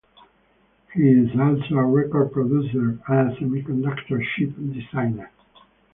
He 0.95 1.09
is 1.11 1.29
also 1.39 1.75
a 1.75 1.83
record 1.85 2.31
producer 2.31 2.97
and 3.07 3.31
a 3.31 3.35
semiconductor 3.35 4.19
chip 4.35 4.55
designer. 4.73 5.29